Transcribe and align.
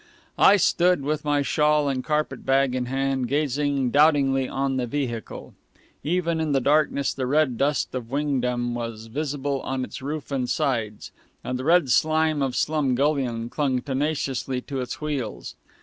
I 0.39 0.57
stood 0.57 1.03
with 1.03 1.23
my 1.23 1.43
shawl 1.43 1.87
and 1.87 2.03
carpetbag 2.03 2.73
in 2.73 2.87
hand, 2.87 3.27
gazing 3.27 3.91
doubtingly 3.91 4.49
on 4.49 4.77
the 4.77 4.87
vehicle. 4.87 5.53
Even 6.03 6.39
in 6.41 6.53
the 6.53 6.59
darkness 6.59 7.13
the 7.13 7.27
red 7.27 7.55
dust 7.55 7.93
of 7.93 8.09
Wingdam 8.09 8.73
was 8.73 9.05
visible 9.05 9.61
on 9.61 9.83
its 9.85 10.01
roof 10.01 10.31
and 10.31 10.49
sides, 10.49 11.11
and 11.43 11.59
the 11.59 11.65
red 11.65 11.91
slime 11.91 12.41
of 12.41 12.55
Slumgullion 12.55 13.49
clung 13.51 13.79
tenaciously 13.79 14.59
to 14.61 14.81
its 14.81 15.01
wheels. 15.01 15.53